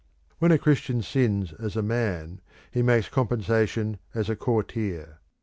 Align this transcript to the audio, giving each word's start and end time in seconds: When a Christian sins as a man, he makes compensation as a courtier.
When 0.39 0.51
a 0.51 0.57
Christian 0.57 1.03
sins 1.03 1.53
as 1.59 1.75
a 1.75 1.83
man, 1.83 2.41
he 2.71 2.81
makes 2.81 3.07
compensation 3.07 3.99
as 4.15 4.31
a 4.31 4.35
courtier. 4.35 5.19